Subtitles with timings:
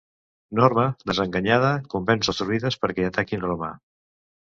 [0.59, 3.75] Norma, desenganyada, convenç els druides perquè ataquin Roma.